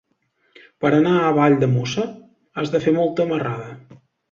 Per 0.85 0.89
anar 0.99 1.11
a 1.25 1.33
Valldemossa 1.41 2.07
has 2.63 2.75
de 2.77 2.83
fer 2.89 2.97
molta 2.99 3.31
marrada. 3.35 4.01